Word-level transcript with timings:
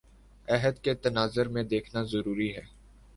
عہد 0.47 0.79
کے 0.79 0.93
تناظر 0.95 1.47
میں 1.47 1.63
دیکھنا 1.63 2.03
ضروری 2.03 2.49
ہے 2.55 2.61